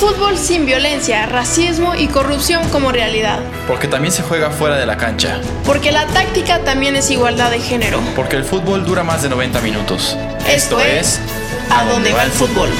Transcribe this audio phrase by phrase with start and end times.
[0.00, 3.38] Fútbol sin violencia, racismo y corrupción como realidad.
[3.68, 5.42] Porque también se juega fuera de la cancha.
[5.66, 8.00] Porque la táctica también es igualdad de género.
[8.16, 10.16] Porque el fútbol dura más de 90 minutos.
[10.48, 11.20] Esto, es
[11.68, 12.70] ¿A dónde va el fútbol?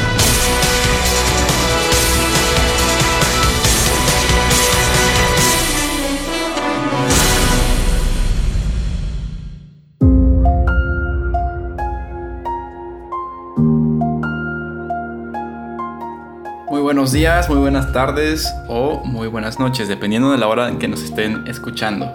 [16.80, 20.88] Buenos días, muy buenas tardes o muy buenas noches, dependiendo de la hora en que
[20.88, 22.11] nos estén escuchando.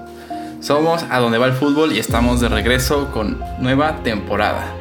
[0.59, 4.73] Somos A Donde Va el Fútbol y estamos de regreso con nueva temporada.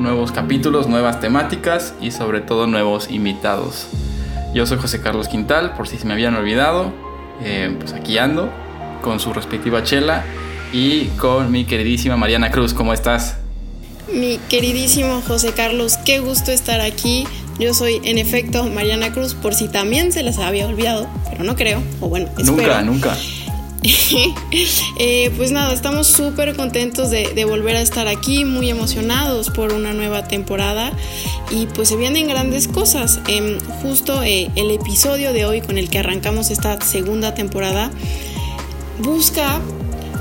[0.00, 3.86] Nuevos capítulos, nuevas temáticas y sobre todo nuevos invitados.
[4.54, 6.92] Yo soy José Carlos Quintal, por si se me habían olvidado,
[7.42, 8.50] eh, pues aquí ando
[9.02, 10.24] con su respectiva chela
[10.72, 12.74] y con mi queridísima Mariana Cruz.
[12.74, 13.36] ¿Cómo estás?
[14.12, 17.26] Mi queridísimo José Carlos, qué gusto estar aquí
[17.58, 21.56] yo soy, en efecto, Mariana Cruz, por si también se les había olvidado, pero no
[21.56, 22.52] creo, o bueno, espero.
[22.52, 23.18] Nunca, nunca.
[25.00, 29.92] Eh, pues nada, estamos súper contentos de, volver a estar aquí, muy emocionados por una
[29.92, 30.92] nueva temporada
[31.52, 33.20] y pues se vienen grandes cosas.
[33.28, 37.92] Em, justo eh, el episodio de hoy con el que arrancamos esta segunda temporada
[38.98, 39.60] busca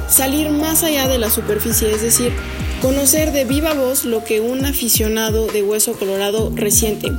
[0.08, 2.32] salir más allá de la superficie, es decir,
[2.82, 7.12] conocer de viva voz lo que un aficionado de Hueso Colorado resiente,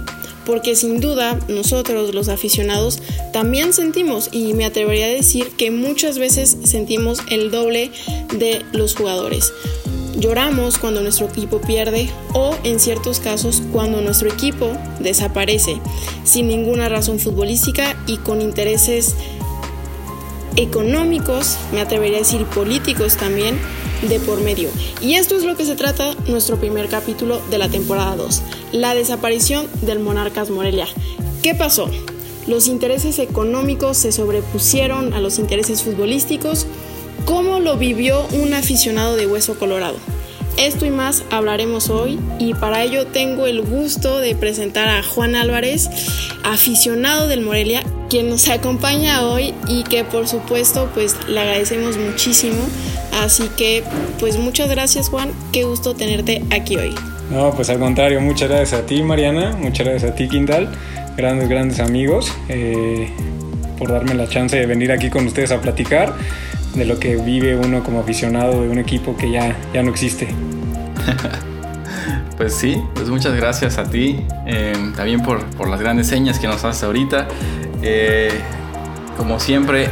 [0.47, 3.01] porque sin duda nosotros los aficionados
[3.33, 7.91] también sentimos y me atrevería a decir que muchas veces sentimos el doble
[8.37, 9.53] de los jugadores.
[10.17, 15.81] Lloramos cuando nuestro equipo pierde o en ciertos casos cuando nuestro equipo desaparece
[16.25, 19.15] sin ninguna razón futbolística y con intereses
[20.57, 23.59] económicos, me atrevería a decir políticos también,
[24.03, 24.71] de por medio.
[25.01, 28.43] Y esto es lo que se trata nuestro primer capítulo de la temporada 2,
[28.73, 30.87] la desaparición del Monarcas Morelia.
[31.43, 31.91] ¿Qué pasó?
[32.47, 36.67] Los intereses económicos se sobrepusieron a los intereses futbolísticos.
[37.25, 39.97] ¿Cómo lo vivió un aficionado de Hueso Colorado?
[40.57, 45.37] Esto y más hablaremos hoy y para ello tengo el gusto de presentar a Juan
[45.37, 45.89] Álvarez,
[46.43, 52.59] aficionado del Morelia, quien nos acompaña hoy y que por supuesto pues le agradecemos muchísimo.
[53.13, 53.83] Así que
[54.21, 56.95] pues muchas gracias Juan, qué gusto tenerte aquí hoy.
[57.31, 60.71] No, pues al contrario, muchas gracias a ti Mariana, muchas gracias a ti Quintal,
[61.17, 63.11] grandes, grandes amigos, eh,
[63.79, 66.15] por darme la chance de venir aquí con ustedes a platicar
[66.75, 70.29] de lo que vive uno como aficionado de un equipo que ya, ya no existe.
[72.37, 76.47] Pues sí, pues muchas gracias a ti, eh, también por, por, las grandes señas que
[76.47, 77.27] nos haces ahorita.
[77.83, 78.31] Eh,
[79.17, 79.89] como siempre,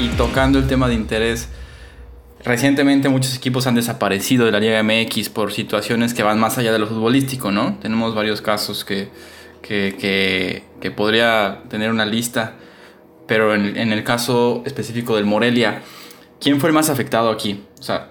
[0.00, 1.48] y tocando el tema de interés,
[2.46, 6.72] recientemente muchos equipos han desaparecido de la Liga MX por situaciones que van más allá
[6.72, 7.76] de lo futbolístico, ¿no?
[7.82, 9.08] Tenemos varios casos que,
[9.60, 12.54] que, que, podría tener una lista,
[13.26, 15.82] pero en, el caso específico del Morelia,
[16.40, 17.64] ¿quién fue el más afectado aquí?
[17.80, 18.10] O sea,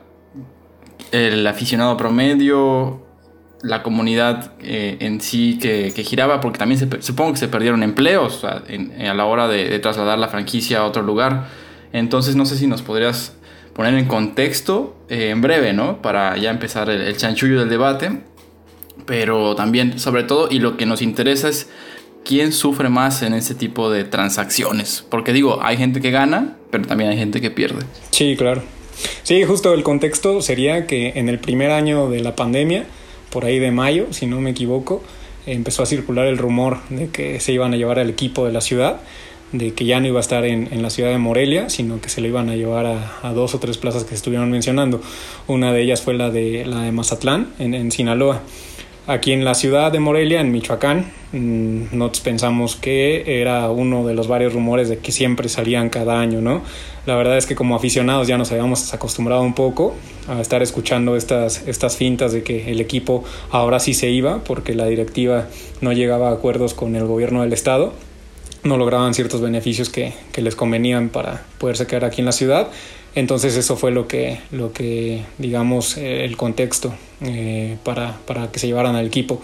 [1.13, 3.05] el aficionado promedio,
[3.61, 8.43] la comunidad eh, en sí que, giraba, porque también se, supongo que se perdieron empleos
[8.43, 11.47] a, la hora de, trasladar la franquicia a otro lugar.
[11.93, 13.37] Entonces no sé si nos podrías
[13.75, 16.01] poner en contexto eh, en breve, ¿no?
[16.01, 18.21] Para ya empezar el, el, chanchullo del debate.
[19.05, 21.69] Pero también, sobre todo, y lo que nos interesa es
[22.23, 25.05] quién sufre más en ese tipo de transacciones.
[25.09, 27.85] Porque digo, hay gente que gana, pero también hay gente que pierde.
[28.09, 28.63] Sí, claro.
[29.23, 32.85] Sí, justo el contexto sería que en el primer año de la pandemia,
[33.29, 35.03] por ahí de mayo, si no me equivoco,
[35.45, 38.61] empezó a circular el rumor de que se iban a llevar al equipo de la
[38.61, 39.01] ciudad,
[39.51, 42.09] de que ya no iba a estar en, en la ciudad de Morelia, sino que
[42.09, 45.01] se lo iban a llevar a, dos o tres plazas que se estuvieron mencionando.
[45.47, 48.41] Una de ellas fue la de, la de Mazatlán, en, en Sinaloa.
[49.07, 54.15] Aquí en la ciudad de Morelia, en Michoacán, mm, nosotros pensamos que era uno de
[54.15, 56.63] los varios rumores de que siempre salían cada año, ¿no?
[57.05, 59.93] La verdad es que como aficionados ya nos habíamos acostumbrado un poco
[60.27, 64.73] a estar escuchando estas, estas fintas de que el equipo ahora sí se iba porque
[64.73, 65.49] la directiva
[65.81, 67.93] no llegaba a acuerdos con el gobierno del estado,
[68.65, 72.69] no lograban ciertos beneficios que, les convenían para poderse quedar aquí en la ciudad
[73.15, 78.59] entonces eso fue lo que, lo que digamos, eh, el contexto eh, para, para, que
[78.59, 79.41] se llevaran al equipo.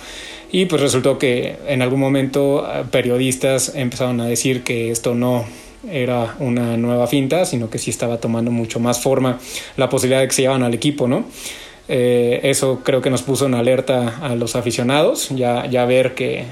[0.52, 5.46] Y pues resultó que en algún momento eh, periodistas empezaron a decir que esto no
[5.90, 9.40] era una nueva finta, sino que sí estaba tomando mucho más forma
[9.78, 11.24] la posibilidad de que se llevaran al equipo, ¿no?
[11.94, 16.46] Eso creo que nos puso en alerta a los aficionados, ya, ya ver que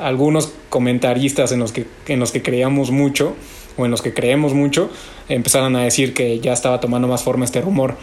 [0.00, 3.34] algunos comentaristas en los que, en los que creíamos mucho,
[3.76, 4.90] o en los que creemos mucho,
[5.28, 7.96] empezaron a decir que ya estaba tomando más forma este rumor.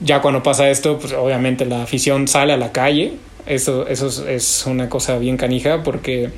[0.00, 3.14] Ya cuando pasa esto, pues obviamente la afición sale a la calle.
[3.46, 6.30] Eso, eso es una cosa bien canija porque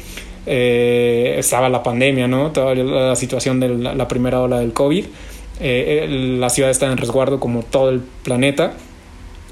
[0.46, 2.52] eh, estaba la pandemia, ¿no?
[2.52, 5.04] Toda la situación de la, primera ola del COVID.
[5.60, 6.06] Eh,
[6.38, 8.72] la ciudad está en resguardo como todo el planeta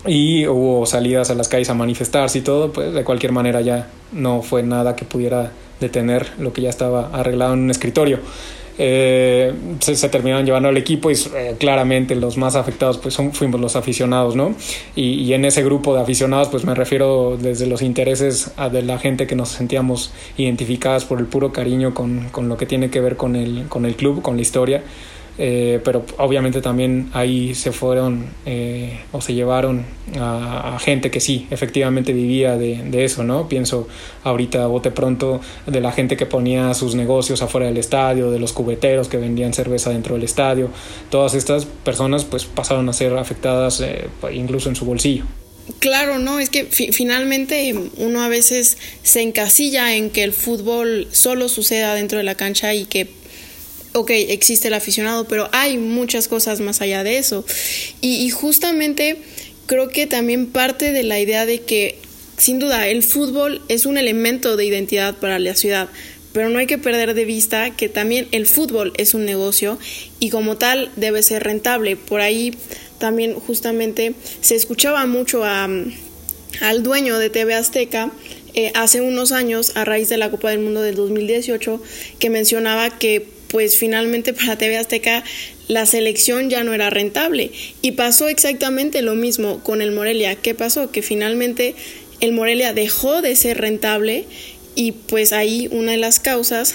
[0.07, 3.89] y hubo salidas a las calles a manifestarse y todo, pues de cualquier manera ya
[4.13, 5.51] no fue nada que pudiera
[5.81, 8.21] detener lo que ya estaba arreglado en un escritorio.
[8.81, 13.33] Eh, se, se, terminaron llevando al equipo y eh, claramente los más afectados pues son,
[13.33, 14.55] fuimos los aficionados, ¿no?
[14.95, 18.99] Y, y, en ese grupo de aficionados pues me refiero desde los intereses de la
[18.99, 23.01] gente que nos sentíamos identificadas por el puro cariño con, con lo que tiene que
[23.01, 24.85] ver con el, con el club, con la historia.
[25.41, 29.85] Eh, pero obviamente también ahí se fueron eh, o se llevaron
[30.19, 33.49] a, gente que sí, efectivamente vivía de, eso, ¿no?
[33.49, 33.87] Pienso
[34.25, 38.53] ahorita bote pronto de la gente que ponía sus negocios afuera del estadio, de los
[38.53, 40.71] cubeteros que vendían cerveza dentro del estadio,
[41.11, 45.25] todas estas personas pues pasaron a ser afectadas eh, incluso en su bolsillo.
[45.81, 51.49] Claro, no, es que finalmente uno a veces se encasilla en que el fútbol solo
[51.49, 53.07] suceda dentro de la cancha y que
[53.99, 57.45] ok, existe el aficionado, pero hay muchas cosas más allá de eso.
[58.01, 59.19] Y, justamente
[59.67, 61.99] creo que también parte de la idea de que,
[62.37, 65.89] sin duda, el fútbol es un elemento de identidad para la ciudad,
[66.33, 69.79] pero no hay que perder de vista que también el fútbol es un negocio
[70.21, 71.97] y como tal debe ser rentable.
[71.97, 72.55] Por ahí
[72.99, 78.13] también justamente se escuchaba mucho al dueño de TV Azteca
[78.55, 81.83] eh, hace unos años a raíz de la Copa del Mundo del 2018
[82.19, 85.25] que mencionaba que pues finalmente para TV Azteca
[85.69, 87.51] la selección ya no era rentable.
[87.83, 90.35] Y pasó exactamente lo mismo con el Morelia.
[90.35, 90.91] ¿Qué pasó?
[90.91, 91.75] Que finalmente
[92.21, 94.25] el Morelia dejó de ser rentable
[94.75, 96.75] y pues ahí una de las causas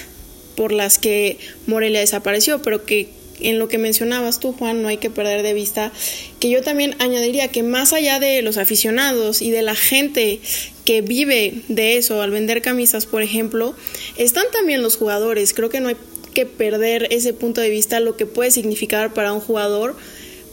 [0.55, 3.09] por las que Morelia desapareció, pero que
[3.39, 5.91] en lo que mencionabas tú, Juan, no hay que perder de vista
[6.39, 10.39] que yo también añadiría que más allá de los aficionados y de la gente
[10.85, 13.75] que vive de eso al vender camisas, por ejemplo,
[14.17, 15.53] están también los jugadores.
[15.53, 15.95] Creo que no hay
[16.33, 19.95] que perder ese punto de vista, lo que puede significar para un jugador,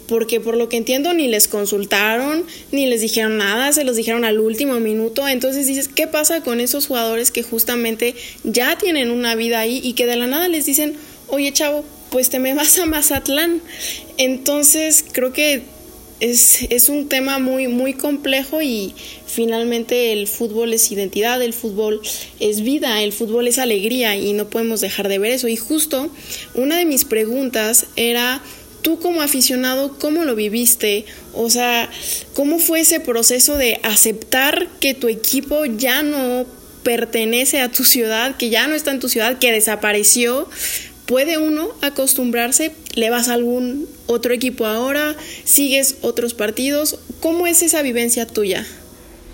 [0.06, 4.24] porque por lo que entiendo ni les consultaron, ni les dijeron nada, se los dijeron
[4.24, 5.28] al último minuto.
[5.28, 9.92] Entonces dices, ¿qué pasa con esos jugadores que justamente ya tienen una vida ahí y
[9.92, 10.96] que de la nada les dicen,
[11.28, 13.62] oye chavo, pues te me vas a Mazatlán?
[14.18, 15.62] Entonces creo que
[16.20, 18.94] es, es, un tema muy, muy complejo y
[19.26, 22.00] finalmente el fútbol es identidad, el fútbol
[22.38, 25.48] es vida, el fútbol es alegría y no podemos dejar de ver eso.
[25.48, 26.10] Y justo
[26.54, 28.42] una de mis preguntas era,
[28.82, 31.06] tú como aficionado, ¿cómo lo viviste?
[31.34, 31.90] O sea,
[32.34, 36.46] ¿cómo fue ese proceso de aceptar que tu equipo ya no
[36.82, 40.48] pertenece a tu ciudad, que ya no está en tu ciudad, que desapareció?
[41.10, 42.70] ¿Puede uno acostumbrarse?
[42.94, 45.16] ¿Le vas a algún otro equipo ahora?
[45.42, 47.00] ¿Sigues otros partidos?
[47.18, 48.64] ¿Cómo es esa vivencia tuya?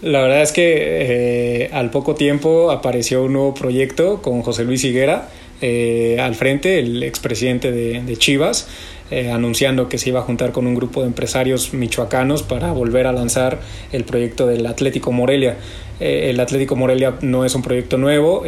[0.01, 4.85] La verdad es que eh, al poco tiempo apareció un nuevo proyecto con José Luis
[4.85, 5.29] Higuera
[5.61, 8.69] eh, al frente, el expresidente de, de Chivas,
[9.11, 13.07] eh, anunciando que se iba a juntar con un grupo de empresarios michoacanos para volver
[13.07, 13.61] a lanzar
[13.93, 15.59] el proyecto del Atlético Morelia.
[16.01, 18.45] el Atlético Morelia no es un proyecto nuevo,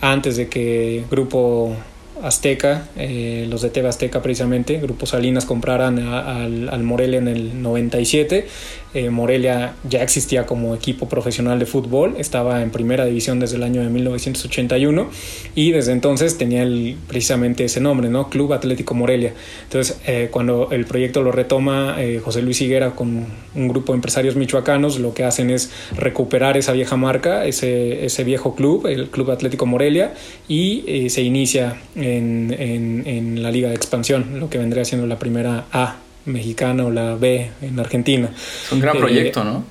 [0.00, 1.76] antes de que Grupo
[2.22, 7.62] Azteca, eh, los de TV Azteca precisamente, Grupo Salinas compraran al, al, Morelia en el
[7.62, 8.46] 97.
[8.94, 13.64] Eh, Morelia ya existía como equipo profesional de fútbol, estaba en primera división desde el
[13.64, 15.10] año de 1981
[15.56, 16.64] y desde entonces tenía
[17.08, 18.30] precisamente ese nombre, ¿no?
[18.30, 19.34] Club Atlético Morelia.
[19.64, 24.36] Entonces, eh, cuando el proyecto lo retoma José Luis Higuera con un grupo de empresarios
[24.36, 29.66] michoacanos, lo que hacen es recuperar esa vieja marca, ese, viejo club, el Club Atlético
[29.66, 30.14] Morelia,
[30.48, 36.03] y se inicia en, la liga de expansión, lo que vendría siendo la primera A
[36.26, 38.30] mexicana o la B en Argentina.
[38.34, 39.64] Es un gran proyecto, ¿no?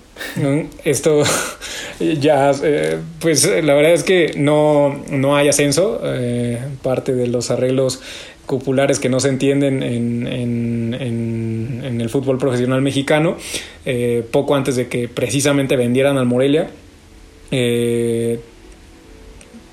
[0.83, 1.23] Esto
[2.19, 7.49] ya, eh, pues la verdad es que no, no hay ascenso, eh, parte de los
[7.51, 7.99] arreglos
[8.45, 13.37] populares que no se entienden en, en, en, el fútbol profesional mexicano,
[13.85, 16.69] eh, poco antes de que precisamente vendieran al Morelia,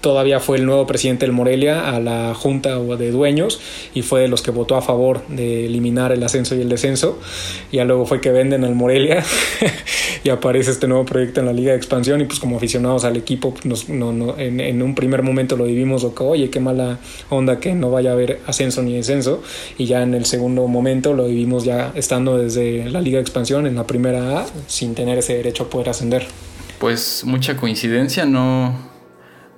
[0.01, 3.61] todavía fue el nuevo presidente del Morelia a la junta de dueños
[3.95, 7.19] y fue de los que votó a favor de eliminar el ascenso y el descenso.
[7.71, 9.23] Ya luego fue que venden al Morelia
[10.25, 13.17] y aparece este nuevo proyecto en la Liga de Expansión y pues como aficionados al
[13.17, 16.61] equipo pues, nos, no, no, en, un primer momento lo vivimos o que oye qué
[16.61, 19.43] mala onda que no vaya a haber ascenso ni descenso
[19.79, 23.67] y ya en el segundo momento lo vivimos ya estando desde la Liga de Expansión
[23.67, 26.27] en la primera A sin tener ese derecho a poder ascender.
[26.79, 28.90] Pues mucha coincidencia, no,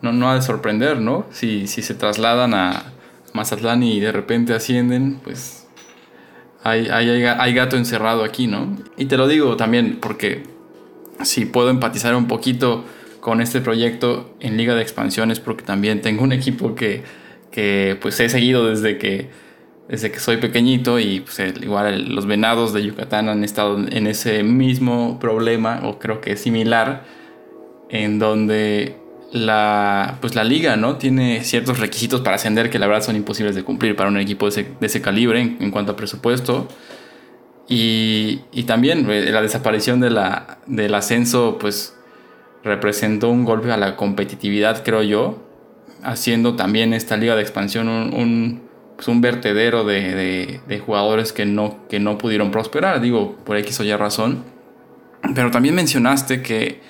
[0.03, 1.27] no, no ha de sorprender, ¿no?
[1.31, 2.93] Si, si se trasladan a
[3.33, 5.67] Mazatlán y de repente ascienden, pues
[6.65, 8.77] hay, hay, hay, gato encerrado aquí, ¿no?
[8.97, 10.43] Y te lo digo también porque
[11.23, 12.85] si puedo empatizar un poquito
[13.21, 17.05] con este proyecto en Liga de Expansiones porque también tengo un equipo que,
[17.51, 19.31] que pues he seguido desde que,
[19.89, 24.43] desde que soy pequeñito y pues, igual los venados de Yucatán han estado en ese
[24.43, 27.05] mismo problema o creo que similar
[27.91, 29.02] en donde
[29.33, 30.97] la, pues la liga ¿no?
[30.97, 34.49] tiene ciertos requisitos para ascender que la verdad son imposibles de cumplir para un equipo
[34.49, 36.69] de ese, calibre en, cuanto a presupuesto.
[37.67, 41.97] Y, y, también eh, la desaparición de la, del ascenso pues
[42.63, 45.43] representó un golpe a la competitividad, creo yo,
[46.03, 48.63] haciendo también esta liga de expansión un, un,
[48.97, 53.57] pues un vertedero de, de, de, jugadores que no, que no pudieron prosperar, digo, por
[53.57, 54.45] X o Y razón.
[55.35, 56.81] Pero también mencionaste que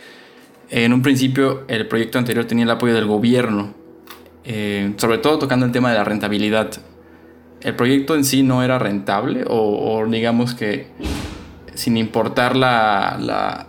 [0.73, 3.75] en un principio el proyecto anterior tenía el apoyo del gobierno,
[4.45, 6.71] eh, sobre todo tocando el tema de la rentabilidad.
[7.61, 10.87] ¿El proyecto en sí no era rentable o, digamos que
[11.75, 13.69] sin importar la,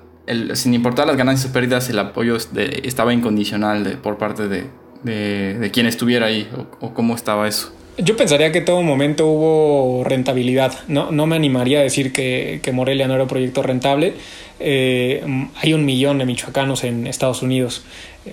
[0.53, 6.27] sin importar las ganancias o pérdidas, el apoyo estaba incondicional por parte de, quien estuviera
[6.27, 7.73] ahí o, cómo estaba eso?
[7.97, 10.73] Yo pensaría que en todo momento hubo rentabilidad.
[10.87, 14.15] No, no me animaría a decir que, que Morelia no era un proyecto rentable.
[14.59, 15.23] Eh,
[15.61, 17.83] hay un millón de michoacanos en Estados Unidos.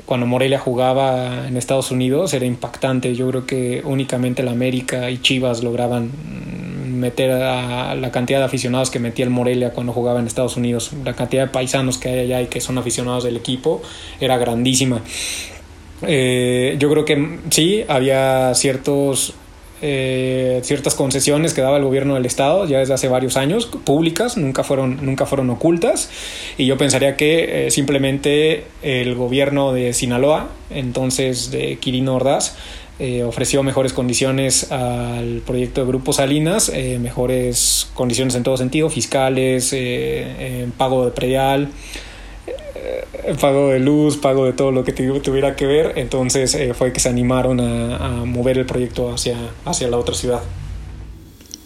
[0.07, 3.15] Cuando Morelia jugaba en Estados Unidos era impactante.
[3.15, 6.11] Yo creo que únicamente la América y Chivas lograban
[6.99, 10.93] meter a la cantidad de aficionados que metía el Morelia cuando jugaba en Estados Unidos.
[11.05, 13.83] La cantidad de paisanos que hay allá y que son aficionados del equipo
[14.21, 15.03] era grandísima.
[16.07, 19.35] Eh, yo creo que sí, había ciertos
[19.83, 24.37] eh, ciertas concesiones que daba el gobierno del estado ya desde hace varios años, públicas,
[24.37, 26.11] nunca fueron, nunca fueron ocultas,
[26.59, 32.57] y yo pensaría que eh, simplemente el gobierno de Sinaloa, entonces de Quirino Ordaz,
[32.99, 36.71] eh, ofreció mejores condiciones al proyecto de Grupo Salinas,
[37.01, 39.75] mejores condiciones en todo sentido, fiscales,
[40.77, 41.71] pago de predial,
[43.41, 47.01] pago de luz, pago de todo lo que tuviera que ver, entonces eh, fue que
[47.01, 50.43] se animaron a, mover el proyecto hacia, hacia la otra ciudad.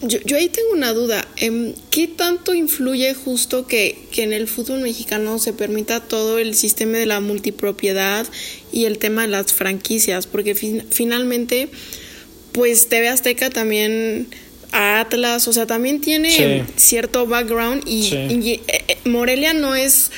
[0.02, 4.48] Yo, yo ahí tengo una duda, em, ¿qué tanto influye justo que, que, en el
[4.48, 8.26] fútbol mexicano se permita todo el sistema de la multipropiedad
[8.70, 10.26] y el tema de las franquicias?
[10.26, 11.68] Porque finalmente,
[12.52, 14.28] pues TV Azteca también...
[14.76, 20.10] Atlas, o sea, también tiene cierto background y, y eh, Morelia no es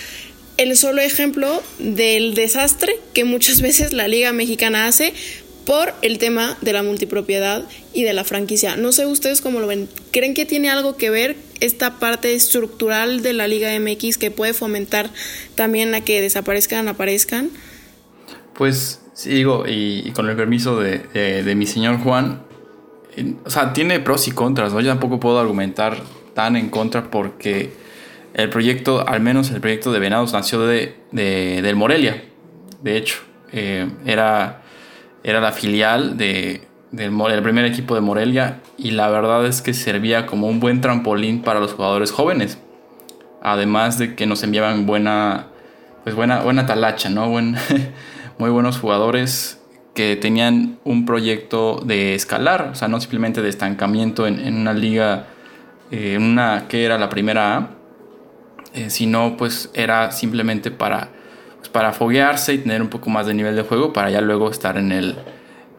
[0.56, 5.12] el solo ejemplo del desastre que muchas veces la Liga Mexicana hace
[5.66, 8.76] por el tema de la multipropiedad y de la franquicia.
[8.76, 9.88] No sé ustedes cómo lo ven.
[10.12, 14.54] ¿Creen que tiene algo que ver esta parte estructural de la Liga MX que puede
[14.54, 15.10] fomentar
[15.56, 17.50] también a que desaparezcan, aparezcan?
[18.54, 22.42] Pues sí, digo, y, con el permiso de, mi señor Juan,
[23.44, 24.80] o sea, tiene pros y contras, ¿no?
[24.80, 26.00] Yo tampoco puedo argumentar
[26.34, 27.72] tan en contra porque
[28.36, 32.22] el proyecto, al menos el proyecto de Venados, nació de, del Morelia.
[32.82, 33.16] De hecho,
[33.50, 34.60] eh, era,
[35.24, 40.26] era la filial de, del, primer equipo de Morelia y la verdad es que servía
[40.26, 42.58] como un buen trampolín para los jugadores jóvenes.
[43.40, 45.46] Además de que nos enviaban buena,
[46.04, 47.30] pues buena, buena talacha, ¿no?
[47.30, 47.56] Buen,
[48.38, 49.62] muy buenos jugadores
[49.94, 54.74] que tenían un proyecto de escalar, o sea, no simplemente de estancamiento en, en una
[54.74, 55.28] liga,
[55.90, 57.75] eh, en una que era la primera A,
[58.76, 61.08] eh, si no, pues era simplemente para,
[61.56, 64.50] pues para foguearse y tener un poco más de nivel de juego para ya luego
[64.50, 65.16] estar en el,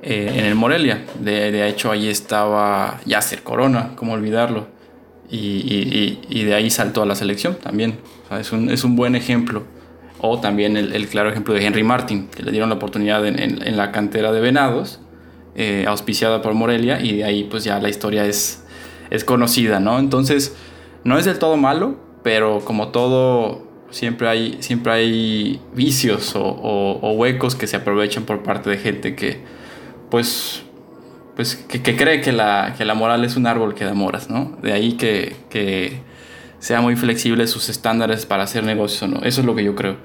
[0.01, 1.05] eh, en el Morelia.
[1.19, 4.67] De, hecho, ahí estaba Yasser Corona, cómo olvidarlo.
[5.29, 7.99] Y, y, de ahí saltó a la selección también.
[8.39, 9.63] es, un, es, un, buen ejemplo.
[10.19, 13.77] O también el, claro ejemplo de Henry Martin, que le dieron la oportunidad en, en,
[13.77, 15.01] la cantera de Venados,
[15.55, 18.63] eh, auspiciada por Morelia, y de ahí pues ya la historia es,
[19.11, 19.99] es conocida, ¿no?
[19.99, 20.55] Entonces,
[21.03, 27.55] no es del todo malo, pero como todo, siempre hay, siempre hay vicios o, huecos
[27.55, 29.37] que se aprovechan por parte de gente que,
[30.11, 30.63] pues,
[31.37, 34.57] pues que, cree que la, que la, moral es un árbol que da moras, ¿no?
[34.61, 36.01] De ahí que, que
[36.59, 39.23] sea muy flexible sus estándares para hacer negocios o no.
[39.23, 39.95] Eso es lo que yo creo.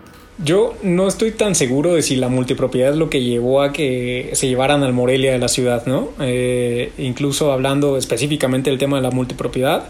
[0.44, 4.30] Yo no estoy tan seguro de si la multipropiedad es lo que llevó a que
[4.34, 6.10] se llevaran al Morelia de la ciudad, ¿no?
[6.20, 9.88] Eh, incluso hablando específicamente del tema de la multipropiedad,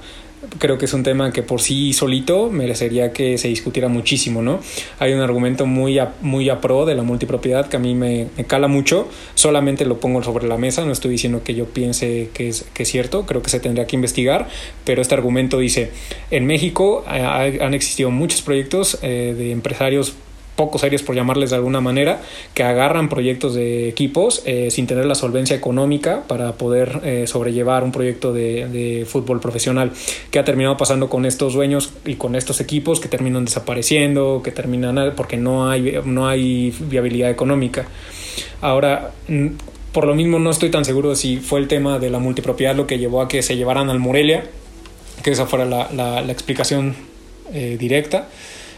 [0.59, 4.61] creo que es un tema que por sí solito merecería que se discutiera muchísimo, ¿no?
[4.99, 8.29] Hay un argumento muy a, muy a pro de la multipropiedad que a mí me,
[8.47, 12.49] cala mucho, solamente lo pongo sobre la mesa, no estoy diciendo que yo piense que
[12.49, 14.49] es, que es cierto, creo que se tendría que investigar,
[14.85, 15.91] pero este argumento dice,
[16.31, 20.15] en México eh, han existido muchos proyectos eh, de empresarios
[20.57, 22.21] poco serios por llamarles de alguna manera,
[22.55, 27.85] que agarran proyectos de equipos eh, sin tener la solvencia económica para poder eh, sobrellevar
[27.85, 29.93] un proyecto de, de, fútbol profesional.
[30.31, 34.53] que ha terminado pasando con estos dueños y con estos equipos que terminan desapareciendo, que
[34.53, 37.87] terminan porque no hay, no hay viabilidad económica?
[38.61, 39.13] Ahora,
[39.93, 42.75] por lo mismo no estoy tan seguro de si fue el tema de la multipropiedad
[42.75, 44.45] lo que llevó a que se llevaran al Morelia,
[45.23, 46.95] que esa fuera la, la, la explicación
[47.53, 48.29] eh, directa.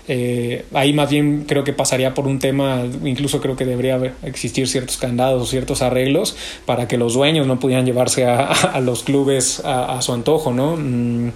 [0.06, 4.68] Eh, ahí más bien creo que pasaría por un tema, incluso creo que debería existir
[4.68, 9.64] ciertos candados o ciertos arreglos para que los dueños no pudieran llevarse a, los clubes
[9.64, 10.76] a, a, su antojo, ¿no?
[10.76, 11.30] Mm,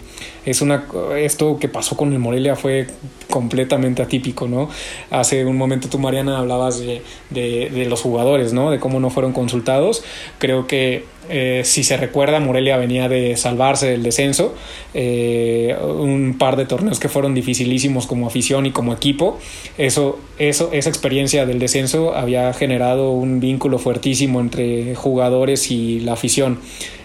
[0.44, 0.84] es una,
[1.16, 2.86] esto que pasó con el Morelia fue
[3.30, 4.68] completamente atípico, ¿no?
[5.10, 8.70] Hace un momento tú, Mariana, hablabas de, de, de los jugadores, ¿no?
[8.70, 10.02] De cómo no fueron consultados.
[10.38, 14.54] Creo que eh, si se recuerda, Morelia venía de salvarse del descenso,
[14.94, 19.38] eh, un par de torneos que fueron dificilísimos como afición y como equipo.
[19.76, 26.14] Eso, eso, esa experiencia del descenso había generado un vínculo fuertísimo entre jugadores y la
[26.14, 26.58] afición.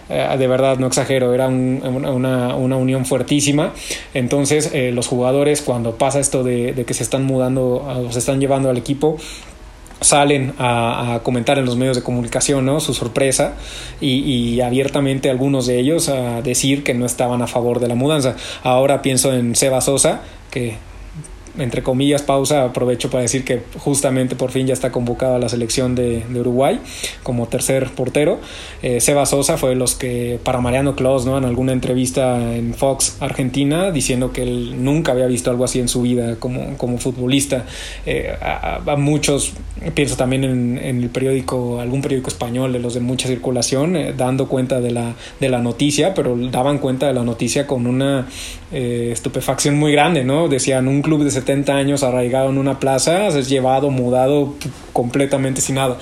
[0.09, 3.73] Eh, de verdad, no exagero, era un, una, una, unión fuertísima.
[4.13, 8.39] Entonces, los jugadores, cuando pasa esto de, de que se están mudando, o se están
[8.39, 9.17] llevando al equipo,
[10.01, 12.79] salen a, comentar en los medios de comunicación ¿no?
[12.79, 13.53] su sorpresa
[14.01, 17.95] y, y, abiertamente algunos de ellos a decir que no estaban a favor de la
[17.95, 18.35] mudanza.
[18.63, 20.21] Ahora pienso en Seba Sosa,
[20.51, 20.77] que
[21.57, 25.49] entre comillas, pausa, aprovecho para decir que justamente por fin ya está convocado a la
[25.49, 26.79] selección de, de Uruguay
[27.21, 28.39] como tercer portero.
[28.81, 31.37] Eh, Seba Sosa fue los que, para Mariano Claus, ¿no?
[31.37, 35.87] en alguna entrevista en Fox Argentina, diciendo que él nunca había visto algo así en
[35.87, 37.65] su vida como, como futbolista.
[38.05, 39.53] Eh, a, a, muchos,
[39.93, 44.13] pienso también en, en, el periódico, algún periódico español, de los de mucha circulación, eh,
[44.15, 48.27] dando cuenta de la, de la noticia, pero daban cuenta de la noticia con una
[48.71, 50.47] eh, estupefacción muy grande, ¿no?
[50.47, 54.53] Decían, un club de 70 años arraigado en una plaza, es llevado, mudado
[54.93, 55.97] completamente sin nada.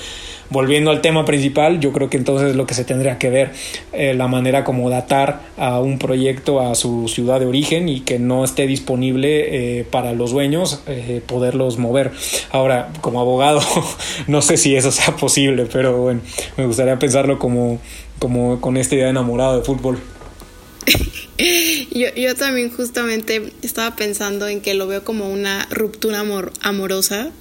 [0.51, 3.53] Volviendo al tema principal, yo creo que entonces lo que se tendría que ver,
[3.93, 8.19] eh, la manera como datar a un proyecto a su ciudad de origen y que
[8.19, 12.11] no esté disponible eh, para los dueños eh, poderlos mover.
[12.51, 13.61] Ahora, como abogado,
[14.27, 16.19] no sé si eso sea posible, pero bueno,
[16.57, 17.79] me gustaría pensarlo como,
[18.19, 19.99] como con esta idea enamorado de fútbol.
[21.91, 27.31] Yo, yo, también justamente estaba pensando en que lo veo como una ruptura amor, amorosa,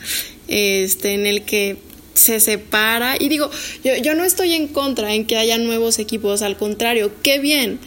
[0.48, 1.76] este, en el que
[2.14, 3.16] se separa.
[3.18, 3.50] Y digo,
[3.84, 7.78] yo, yo no estoy en contra en que haya nuevos equipos, al contrario, qué bien,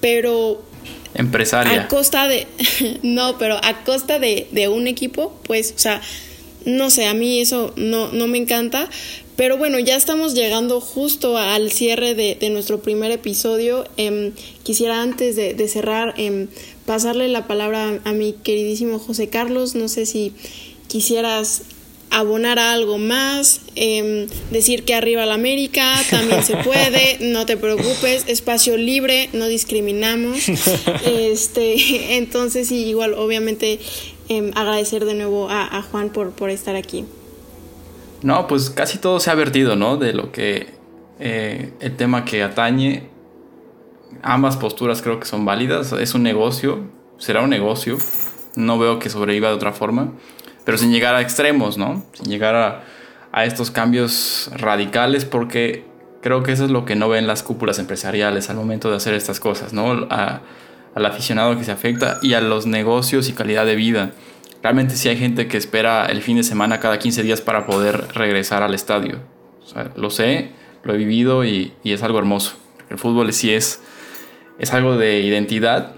[0.00, 0.64] pero...
[1.14, 1.82] Empresaria.
[1.82, 2.46] A costa de...
[3.02, 6.00] no, pero a costa de, de un equipo, pues, o sea,
[6.64, 8.88] no sé, a mí eso no, no me encanta,
[9.38, 13.84] pero bueno, ya estamos llegando justo al cierre de, de nuestro primer episodio.
[13.96, 14.32] Eh,
[14.64, 16.48] quisiera antes de, de cerrar eh,
[16.86, 19.76] pasarle la palabra a, a, mi queridísimo José Carlos.
[19.76, 20.32] No sé si
[20.88, 21.62] quisieras
[22.10, 27.56] abonar a algo más, eh, decir que arriba la América también se puede, no te
[27.56, 30.48] preocupes, espacio libre, no discriminamos.
[31.06, 33.78] este, entonces, sí, igual, obviamente,
[34.56, 37.04] agradecer de nuevo a, a Juan por, por estar aquí.
[38.22, 39.96] No, pues casi todo se ha vertido, ¿no?
[39.96, 40.74] De lo que
[41.20, 43.08] eh, el tema que atañe.
[44.22, 45.92] Ambas posturas creo que son válidas.
[45.92, 46.80] Es un negocio,
[47.18, 47.98] será un negocio.
[48.56, 50.12] No veo que sobreviva de otra forma.
[50.64, 52.04] Pero sin llegar a extremos, ¿no?
[52.12, 52.84] Sin llegar a,
[53.32, 55.84] a estos cambios radicales, porque
[56.20, 59.14] creo que eso es lo que no ven las cúpulas empresariales al momento de hacer
[59.14, 60.08] estas cosas, ¿no?
[60.10, 64.12] Al aficionado que se afecta y a los negocios y calidad de vida
[64.62, 68.08] realmente sí hay gente que espera el fin de semana cada 15 días para poder
[68.14, 69.20] regresar al estadio.
[69.96, 70.50] Lo sé,
[70.82, 72.56] lo he vivido y, y, es algo hermoso.
[72.88, 73.82] El fútbol sí es,
[74.58, 75.94] es algo de identidad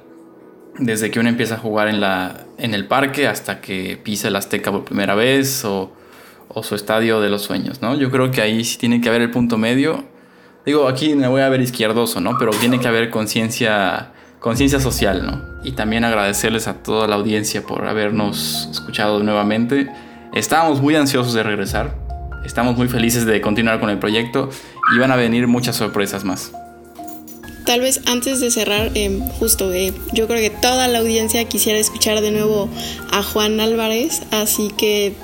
[0.78, 4.36] desde que uno empieza a jugar en, la, en el parque hasta que pisa el
[4.36, 5.92] Azteca por primera vez o,
[6.48, 7.94] o su estadio de los sueños, ¿no?
[7.96, 10.04] Yo creo que ahí sí tiene que haber el punto medio.
[10.66, 12.36] Digo, aquí me voy a ver izquierdoso, ¿no?
[12.38, 15.42] Pero tiene que haber conciencia conciencia social, ¿no?
[15.62, 19.90] Y también agradecerles a toda la audiencia por habernos escuchado nuevamente.
[20.32, 21.94] Estábamos muy ansiosos de regresar,
[22.44, 24.48] estamos muy felices de continuar con el proyecto
[24.94, 26.52] y van a venir muchas sorpresas más.
[27.66, 31.78] Tal vez antes de cerrar, eh, justo, eh, yo creo que toda la audiencia quisiera
[31.78, 32.68] escuchar de nuevo
[33.12, 35.14] a Juan Álvarez, así que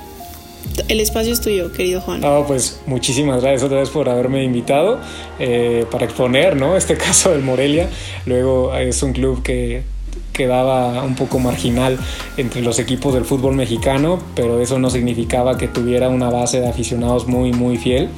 [0.87, 2.21] el espacio es tuyo, querido Juan.
[2.21, 4.99] No, pues muchísimas gracias otra vez por haberme invitado
[5.39, 6.77] eh, para exponer ¿no?
[6.77, 7.89] este caso del Morelia.
[8.25, 9.83] Luego es un club que
[10.33, 11.97] quedaba un poco marginal
[12.37, 16.67] entre los equipos del fútbol mexicano, pero eso no significaba que tuviera una base de
[16.67, 18.09] aficionados muy, muy fiel.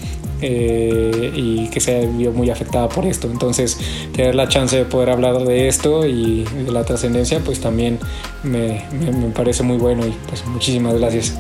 [0.42, 3.30] Eh, y que se vio muy afectada por esto.
[3.30, 3.78] Entonces,
[4.14, 8.00] tener la chance de poder hablar de esto y de la trascendencia, pues también
[8.44, 11.38] me, me, me parece muy bueno y pues muchísimas gracias.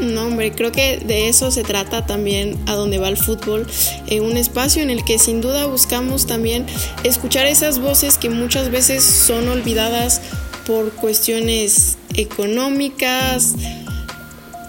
[0.00, 3.66] No, hombre, creo que de eso se trata también a donde va el fútbol,
[4.06, 6.66] en un espacio en el que sin duda buscamos también
[7.04, 10.20] escuchar esas voces que muchas veces son olvidadas
[10.66, 13.54] por cuestiones económicas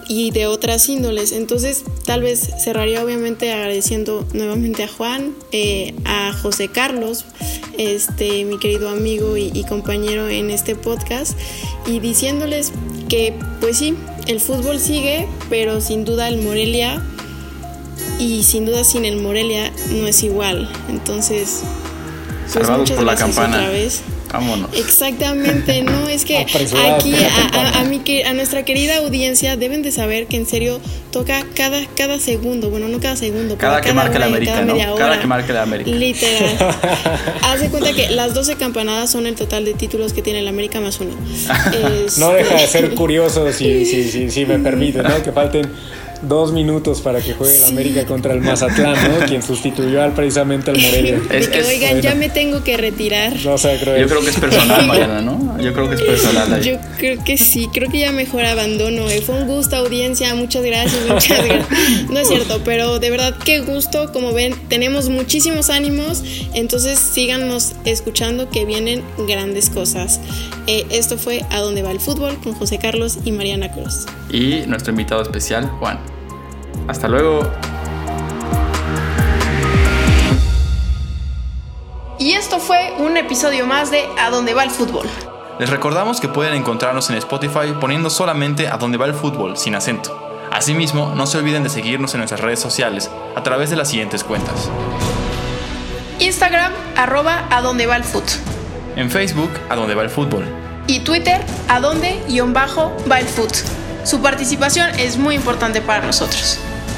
[0.08, 1.32] y de otras índoles.
[1.32, 7.26] Entonces, tal vez cerraría obviamente agradeciendo nuevamente a Juan, eh, a José Carlos,
[7.76, 11.38] este, mi querido amigo y compañero en este podcast,
[11.86, 12.72] y diciéndoles
[13.08, 13.94] que, pues sí,
[14.28, 17.02] el fútbol sigue, pero sin duda el Morelia
[18.18, 20.68] y sin duda sin el Morelia no es igual.
[20.88, 21.62] Entonces,
[22.52, 23.56] pues por la campana.
[23.56, 24.02] Otra vez.
[24.32, 24.70] Vámonos.
[24.74, 30.36] Exactamente, no, es que aquí a, a, a, nuestra querida audiencia deben de saber que
[30.36, 34.62] en serio toca cada, cada segundo, bueno, no cada segundo, cada que marque la América,
[34.62, 34.76] ¿no?
[34.96, 35.90] Cada que marque la América.
[35.90, 36.56] Literal.
[37.42, 40.50] Haz de cuenta que las 12 campanadas son el total de títulos que tiene la
[40.50, 41.12] América más uno.
[42.18, 45.22] No deja de ser curioso, si, si, si, si me permite, ¿no?
[45.22, 45.70] Que falten
[46.22, 49.26] dos minutos para que juegue el América contra el Mazatlán, ¿no?
[49.26, 51.20] Quien sustituyó al, precisamente al Morelia.
[51.30, 53.34] Es, que, oigan, ya me tengo que retirar.
[53.44, 55.60] No sé, creo Yo creo que es personal, Mariana, ¿no?
[55.60, 56.52] Yo creo que es personal.
[56.52, 56.62] Ahí.
[56.62, 59.08] Yo creo que sí, creo que ya mejor abandono.
[59.08, 59.22] Eh.
[59.22, 62.10] Fue un gusto, audiencia, muchas gracias, muchas gracias.
[62.10, 64.12] No es cierto, pero de verdad qué gusto.
[64.12, 66.22] Como ven, tenemos muchísimos ánimos,
[66.54, 70.20] entonces síganos escuchando que vienen grandes cosas.
[70.66, 74.06] Eh, esto fue A Dónde Va el Fútbol con José Carlos y Mariana Cruz.
[74.30, 75.98] Y nuestro invitado especial, Juan.
[76.88, 77.40] Hasta luego.
[82.18, 85.06] Y esto fue un episodio más de A dónde va el fútbol.
[85.58, 89.74] Les recordamos que pueden encontrarnos en Spotify poniendo solamente A dónde va el fútbol sin
[89.74, 90.18] acento.
[90.50, 94.24] Asimismo, no se olviden de seguirnos en nuestras redes sociales a través de las siguientes
[94.24, 94.70] cuentas.
[96.20, 98.30] Instagram, arroba a dónde va el fútbol.
[98.96, 100.44] En Facebook, a dónde va el fútbol.
[100.86, 103.52] Y Twitter, a dónde guion bajo va el fútbol.
[104.04, 106.58] Su participación es muy importante para nosotros.